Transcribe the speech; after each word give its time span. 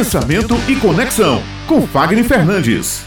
Pensamento 0.00 0.54
e 0.66 0.76
Conexão, 0.76 1.42
com 1.68 1.86
Fagner 1.86 2.24
Fernandes. 2.24 3.04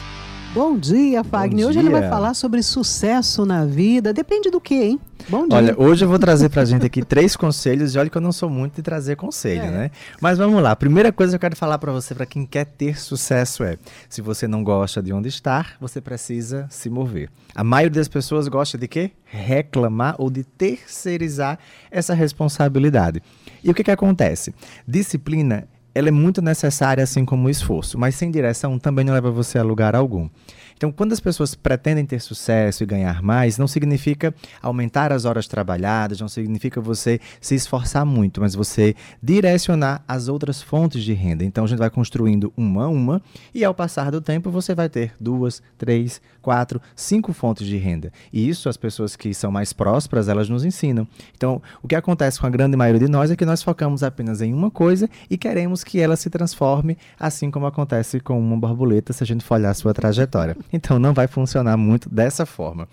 Bom 0.54 0.78
dia, 0.78 1.24
Fagner. 1.24 1.64
Bom 1.64 1.70
hoje 1.72 1.80
ele 1.80 1.90
vai 1.90 2.08
falar 2.08 2.36
sobre 2.36 2.62
sucesso 2.62 3.48
na 3.48 3.66
vida. 3.66 4.14
Depende 4.14 4.52
do 4.52 4.62
que, 4.62 4.76
hein? 4.76 5.00
Bom 5.28 5.48
dia. 5.48 5.58
Olha, 5.58 5.76
hoje 5.76 6.06
eu 6.06 6.10
vou 6.10 6.20
trazer 6.20 6.50
pra 6.50 6.64
gente 6.64 6.86
aqui 6.86 7.04
três 7.04 7.36
conselhos 7.36 7.96
e 7.96 7.98
olha 7.98 8.12
que 8.12 8.16
eu 8.16 8.22
não 8.22 8.32
sou 8.32 8.48
muito 8.48 8.76
de 8.76 8.84
trazer 8.84 9.16
conselho, 9.16 9.64
É. 9.64 9.72
né? 9.72 9.92
Mas 10.22 10.38
vamos 10.38 10.62
lá. 10.62 10.76
Primeira 10.76 11.12
coisa 11.12 11.32
que 11.32 11.36
eu 11.38 11.40
quero 11.40 11.56
falar 11.56 11.80
pra 11.80 11.92
você, 11.92 12.14
pra 12.14 12.28
quem 12.28 12.46
quer 12.46 12.66
ter 12.66 13.00
sucesso 13.00 13.64
é: 13.64 13.80
se 14.08 14.22
você 14.22 14.48
não 14.48 14.64
gosta 14.64 15.02
de 15.02 15.12
onde 15.12 15.30
estar, 15.30 15.76
você 15.82 16.00
precisa 16.00 16.68
se 16.70 16.92
mover. 16.92 17.28
A 17.56 17.64
maioria 17.64 17.96
das 18.00 18.08
pessoas 18.08 18.48
gosta 18.48 18.78
de 18.78 18.88
quê? 18.88 19.10
Reclamar 19.26 20.14
ou 20.20 20.30
de 20.30 20.44
terceirizar 20.44 21.58
essa 21.90 22.14
responsabilidade. 22.14 23.20
E 23.64 23.72
o 23.72 23.74
que 23.74 23.84
que 23.84 23.90
acontece? 23.92 24.54
Disciplina 24.88 25.68
ela 25.96 26.08
é 26.08 26.12
muito 26.12 26.42
necessária, 26.42 27.04
assim 27.04 27.24
como 27.26 27.48
o 27.48 27.50
esforço, 27.50 27.98
mas 27.98 28.16
sem 28.16 28.32
direção 28.32 28.80
também 28.80 29.06
não 29.06 29.14
leva 29.14 29.30
você 29.30 29.58
a 29.60 29.64
lugar 29.64 29.96
algum. 29.96 30.30
Então, 30.76 30.92
quando 30.92 31.14
as 31.14 31.20
pessoas 31.20 31.56
pretendem 31.56 32.06
ter 32.06 32.20
sucesso 32.20 32.84
e 32.84 32.86
ganhar 32.86 33.22
mais, 33.22 33.58
não 33.58 33.68
significa 33.68 34.34
aumentar 34.62 35.12
as 35.12 35.26
horas 35.26 35.48
trabalhadas, 35.48 36.20
não 36.20 36.28
significa 36.28 36.82
você 36.82 37.20
se 37.40 37.56
esforçar 37.56 38.06
muito, 38.06 38.42
mas 38.42 38.56
você 38.56 38.96
direcionar 39.22 40.04
as 40.08 40.28
outras 40.28 40.62
fontes 40.62 41.04
de 41.04 41.14
renda. 41.14 41.44
Então, 41.44 41.64
a 41.64 41.68
gente 41.68 41.80
vai 41.80 41.90
construindo 41.90 42.52
uma 42.56 42.86
a 42.86 42.88
uma, 42.88 43.22
e 43.54 43.64
ao 43.64 43.74
passar 43.74 44.12
do 44.12 44.22
tempo, 44.22 44.50
você 44.50 44.76
vai 44.76 44.90
ter 44.90 45.14
duas, 45.20 45.62
três, 45.78 46.22
quatro, 46.42 46.82
cinco 46.96 47.34
fontes 47.34 47.66
de 47.66 47.78
renda. 47.78 48.12
E 48.32 48.48
isso, 48.48 48.70
as 48.70 48.78
pessoas 48.78 49.16
que 49.16 49.34
são 49.34 49.52
mais 49.52 49.74
prósperas, 49.74 50.28
elas 50.28 50.50
nos 50.50 50.66
ensinam. 50.66 51.08
Então, 51.36 51.62
o 51.82 51.88
que 51.88 51.96
acontece 51.96 52.40
com 52.40 52.48
a 52.48 52.50
grande 52.50 52.76
maioria 52.76 53.00
de 53.00 53.12
nós 53.12 53.32
é 53.32 53.36
que 53.36 53.46
nós 53.46 53.64
focamos 53.64 54.04
apenas 54.04 54.42
em 54.42 54.54
uma 54.54 54.70
coisa 54.70 55.10
e 55.30 55.38
queremos 55.38 55.84
que 55.84 56.00
ela 56.00 56.16
se 56.16 56.30
transforme, 56.30 56.98
assim 57.20 57.50
como 57.50 57.66
acontece 57.66 58.20
com 58.20 58.40
uma 58.40 58.58
borboleta, 58.58 59.14
se 59.14 59.24
a 59.24 59.28
gente 59.28 59.44
for 59.44 59.56
olhar 59.56 59.70
a 59.70 59.74
sua 59.74 59.94
trajetória. 59.94 60.58
Então, 60.74 60.98
não 60.98 61.14
vai 61.14 61.28
funcionar 61.28 61.78
muito 61.78 62.10
dessa 62.10 62.46
forma. 62.46 62.88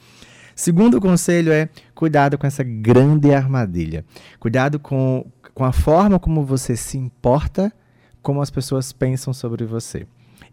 Segundo 0.54 1.00
conselho 1.00 1.52
é 1.52 1.68
cuidado 1.94 2.36
com 2.36 2.46
essa 2.46 2.62
grande 2.62 3.32
armadilha. 3.32 4.04
Cuidado 4.38 4.78
com, 4.78 5.24
com 5.54 5.64
a 5.64 5.72
forma 5.72 6.18
como 6.18 6.44
você 6.44 6.76
se 6.76 6.98
importa, 6.98 7.72
como 8.20 8.42
as 8.42 8.50
pessoas 8.50 8.92
pensam 8.92 9.32
sobre 9.32 9.64
você. 9.64 10.06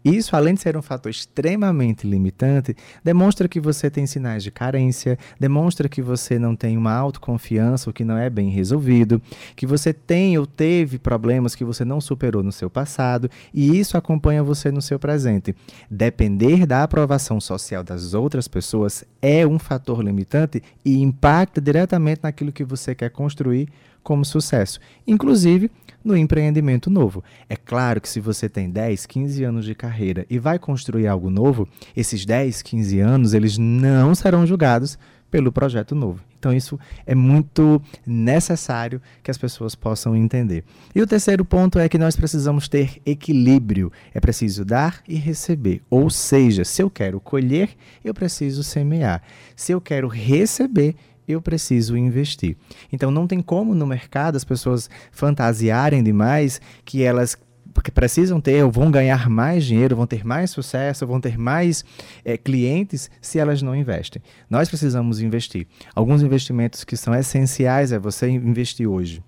Isso, 0.04 0.34
além 0.36 0.54
de 0.54 0.60
ser 0.60 0.76
um 0.76 0.82
fator 0.82 1.10
extremamente 1.10 2.06
limitante, 2.06 2.76
demonstra 3.02 3.48
que 3.48 3.60
você 3.60 3.90
tem 3.90 4.06
sinais 4.06 4.42
de 4.42 4.50
carência, 4.50 5.18
demonstra 5.38 5.88
que 5.88 6.00
você 6.00 6.38
não 6.38 6.54
tem 6.54 6.76
uma 6.76 6.92
autoconfiança, 6.92 7.90
o 7.90 7.92
que 7.92 8.04
não 8.04 8.16
é 8.16 8.30
bem 8.30 8.48
resolvido, 8.48 9.20
que 9.56 9.66
você 9.66 9.92
tem 9.92 10.38
ou 10.38 10.46
teve 10.46 10.98
problemas 10.98 11.54
que 11.54 11.64
você 11.64 11.84
não 11.84 12.00
superou 12.00 12.42
no 12.42 12.52
seu 12.52 12.70
passado, 12.70 13.30
e 13.52 13.78
isso 13.78 13.96
acompanha 13.96 14.42
você 14.42 14.70
no 14.70 14.82
seu 14.82 14.98
presente. 14.98 15.54
Depender 15.90 16.66
da 16.66 16.82
aprovação 16.82 17.40
social 17.40 17.82
das 17.82 18.14
outras 18.14 18.48
pessoas 18.48 19.04
é 19.20 19.46
um 19.46 19.58
fator 19.58 20.02
limitante 20.02 20.62
e 20.84 21.00
impacta 21.00 21.60
diretamente 21.60 22.20
naquilo 22.22 22.52
que 22.52 22.64
você 22.64 22.94
quer 22.94 23.10
construir 23.10 23.68
como 24.02 24.24
sucesso, 24.24 24.80
inclusive 25.06 25.70
no 26.04 26.16
empreendimento 26.16 26.88
novo. 26.88 27.22
É 27.48 27.56
claro 27.56 28.00
que 28.00 28.08
se 28.08 28.20
você 28.20 28.48
tem 28.48 28.70
10, 28.70 29.04
15 29.04 29.44
anos 29.44 29.64
de 29.64 29.74
carreira 29.74 30.24
e 30.30 30.38
vai 30.38 30.58
construir 30.58 31.06
algo 31.06 31.28
novo, 31.28 31.68
esses 31.96 32.24
10, 32.24 32.62
15 32.62 33.00
anos, 33.00 33.34
eles 33.34 33.58
não 33.58 34.14
serão 34.14 34.46
julgados 34.46 34.98
pelo 35.30 35.52
projeto 35.52 35.94
novo. 35.94 36.20
Então 36.38 36.52
isso 36.52 36.78
é 37.04 37.14
muito 37.14 37.82
necessário 38.06 39.02
que 39.22 39.30
as 39.30 39.36
pessoas 39.36 39.74
possam 39.74 40.14
entender. 40.14 40.64
E 40.94 41.02
o 41.02 41.06
terceiro 41.06 41.44
ponto 41.44 41.78
é 41.78 41.88
que 41.88 41.98
nós 41.98 42.16
precisamos 42.16 42.68
ter 42.68 43.00
equilíbrio. 43.04 43.92
É 44.14 44.20
preciso 44.20 44.64
dar 44.64 45.02
e 45.06 45.16
receber. 45.16 45.82
Ou 45.90 46.08
seja, 46.08 46.64
se 46.64 46.82
eu 46.82 46.88
quero 46.88 47.20
colher, 47.20 47.70
eu 48.04 48.14
preciso 48.14 48.62
semear. 48.62 49.22
Se 49.56 49.72
eu 49.72 49.80
quero 49.80 50.06
receber, 50.06 50.94
eu 51.26 51.42
preciso 51.42 51.96
investir. 51.96 52.56
Então 52.90 53.10
não 53.10 53.26
tem 53.26 53.42
como 53.42 53.74
no 53.74 53.86
mercado 53.86 54.36
as 54.36 54.44
pessoas 54.44 54.88
fantasiarem 55.10 56.02
demais 56.02 56.60
que 56.84 57.02
elas 57.02 57.36
porque 57.78 57.92
precisam 57.92 58.40
ter 58.40 58.64
ou 58.64 58.72
vão 58.72 58.90
ganhar 58.90 59.30
mais 59.30 59.64
dinheiro, 59.64 59.94
vão 59.94 60.04
ter 60.04 60.26
mais 60.26 60.50
sucesso, 60.50 61.06
vão 61.06 61.20
ter 61.20 61.38
mais 61.38 61.84
eh, 62.24 62.36
clientes 62.36 63.08
se 63.20 63.38
elas 63.38 63.62
não 63.62 63.72
investem. 63.72 64.20
Nós 64.50 64.68
precisamos 64.68 65.20
investir. 65.20 65.64
Alguns 65.94 66.20
investimentos 66.20 66.82
que 66.82 66.96
são 66.96 67.14
essenciais 67.14 67.92
é 67.92 67.98
você 68.00 68.28
investir 68.28 68.88
hoje 68.88 69.22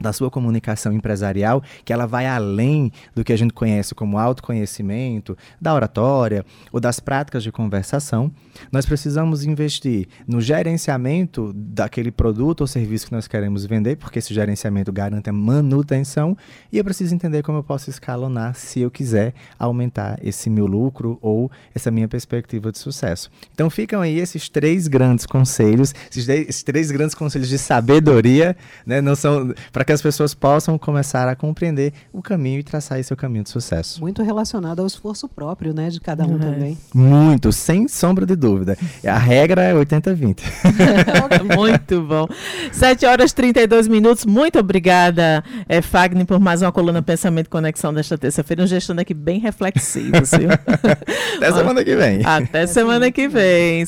da 0.00 0.12
sua 0.12 0.30
comunicação 0.30 0.92
empresarial, 0.92 1.62
que 1.84 1.92
ela 1.92 2.06
vai 2.06 2.26
além 2.26 2.90
do 3.14 3.24
que 3.24 3.32
a 3.32 3.36
gente 3.36 3.52
conhece 3.52 3.94
como 3.94 4.18
autoconhecimento, 4.18 5.36
da 5.60 5.74
oratória 5.74 6.44
ou 6.72 6.80
das 6.80 7.00
práticas 7.00 7.42
de 7.42 7.52
conversação. 7.52 8.30
Nós 8.72 8.86
precisamos 8.86 9.44
investir 9.44 10.08
no 10.26 10.40
gerenciamento 10.40 11.52
daquele 11.54 12.10
produto 12.10 12.62
ou 12.62 12.66
serviço 12.66 13.06
que 13.06 13.12
nós 13.12 13.26
queremos 13.26 13.64
vender, 13.64 13.96
porque 13.96 14.18
esse 14.18 14.32
gerenciamento 14.32 14.92
garante 14.92 15.30
a 15.30 15.32
manutenção, 15.32 16.36
e 16.72 16.78
eu 16.78 16.84
preciso 16.84 17.14
entender 17.14 17.42
como 17.42 17.58
eu 17.58 17.64
posso 17.64 17.90
escalonar 17.90 18.54
se 18.54 18.80
eu 18.80 18.90
quiser 18.90 19.34
aumentar 19.58 20.18
esse 20.22 20.48
meu 20.48 20.66
lucro 20.66 21.18
ou 21.20 21.50
essa 21.74 21.90
minha 21.90 22.08
perspectiva 22.08 22.72
de 22.72 22.78
sucesso. 22.78 23.30
Então 23.52 23.68
ficam 23.70 24.00
aí 24.00 24.18
esses 24.18 24.48
três 24.48 24.88
grandes 24.88 25.26
conselhos, 25.26 25.94
esses, 26.10 26.62
três 26.62 26.90
grandes 26.90 27.14
conselhos 27.14 27.48
de 27.48 27.58
sabedoria, 27.58 28.56
né? 28.86 29.00
Não 29.00 29.14
são 29.14 29.52
para 29.72 29.84
que 29.90 29.94
as 29.94 30.00
pessoas 30.00 30.34
possam 30.34 30.78
começar 30.78 31.28
a 31.28 31.34
compreender 31.34 31.92
o 32.12 32.22
caminho 32.22 32.60
e 32.60 32.62
traçar 32.62 33.00
esse 33.00 33.08
seu 33.08 33.16
caminho 33.16 33.42
de 33.42 33.50
sucesso. 33.50 34.00
Muito 34.00 34.22
relacionado 34.22 34.78
ao 34.78 34.86
esforço 34.86 35.28
próprio, 35.28 35.74
né? 35.74 35.88
De 35.88 35.98
cada 35.98 36.24
um 36.24 36.38
também. 36.38 36.78
Muito, 36.94 37.50
sem 37.50 37.88
sombra 37.88 38.24
de 38.24 38.36
dúvida. 38.36 38.78
A 39.04 39.18
regra 39.18 39.62
é 39.62 39.74
80-20. 39.74 40.42
Muito 41.56 42.02
bom. 42.02 42.28
7 42.70 43.04
horas 43.04 43.32
e 43.32 43.34
32 43.34 43.88
minutos. 43.88 44.24
Muito 44.24 44.60
obrigada, 44.60 45.42
eh, 45.68 45.82
Fagner, 45.82 46.24
por 46.24 46.38
mais 46.38 46.62
uma 46.62 46.70
coluna 46.70 47.02
Pensamento 47.02 47.46
e 47.46 47.50
Conexão 47.50 47.92
desta 47.92 48.16
terça-feira. 48.16 48.62
Um 48.62 48.68
gestão 48.68 48.96
aqui 48.96 49.12
bem 49.12 49.40
reflexivo, 49.40 50.12
viu? 50.38 50.50
Até 51.36 51.52
semana 51.52 51.82
que 51.82 51.96
vem. 51.96 52.24
Até 52.24 52.66
semana 52.68 53.10
que 53.10 53.26
vem. 53.26 53.84